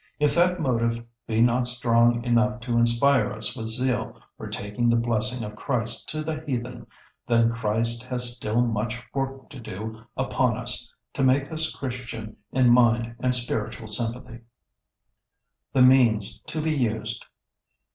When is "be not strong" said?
1.27-2.23